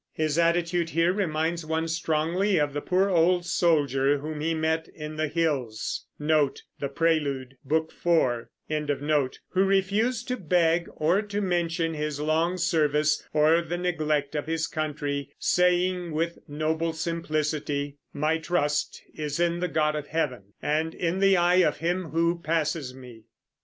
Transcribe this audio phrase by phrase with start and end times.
[0.13, 5.15] His attitude here reminds one strongly of the poor old soldier whom he met in
[5.15, 6.47] the hills, who
[9.53, 15.35] refused to beg or to mention his long service or the neglect of his country,
[15.37, 21.37] saying with noble simplicity, My trust is in the God of Heaven And in the
[21.37, 23.25] eye of him who passes me.